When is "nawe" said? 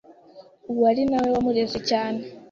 1.09-1.29